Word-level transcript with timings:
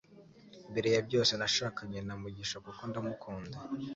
Mbere 0.71 0.87
ya 0.95 1.01
byose, 1.07 1.31
nashakanye 1.39 1.99
na 2.07 2.15
Mugisha 2.21 2.57
kuko 2.65 2.81
ndamukunda. 2.89 3.57